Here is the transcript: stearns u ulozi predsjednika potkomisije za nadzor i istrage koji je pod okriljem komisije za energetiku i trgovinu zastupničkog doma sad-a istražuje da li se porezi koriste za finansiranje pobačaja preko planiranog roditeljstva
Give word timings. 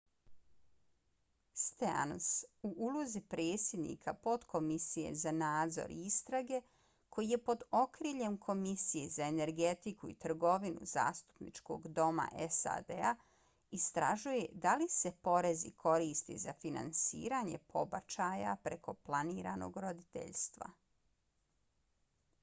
stearns 1.63 2.27
u 2.67 2.69
ulozi 2.85 3.19
predsjednika 3.33 4.13
potkomisije 4.27 5.09
za 5.23 5.33
nadzor 5.41 5.91
i 5.91 5.97
istrage 6.11 6.61
koji 7.17 7.29
je 7.33 7.39
pod 7.49 7.65
okriljem 7.81 8.37
komisije 8.47 9.09
za 9.17 9.27
energetiku 9.33 10.09
i 10.09 10.15
trgovinu 10.25 10.87
zastupničkog 10.93 11.87
doma 11.99 12.27
sad-a 12.61 13.15
istražuje 13.81 14.47
da 14.67 14.75
li 14.81 14.89
se 14.95 15.11
porezi 15.29 15.71
koriste 15.87 16.39
za 16.47 16.53
finansiranje 16.65 17.59
pobačaja 17.75 18.57
preko 18.63 18.93
planiranog 19.11 19.77
roditeljstva 19.87 20.71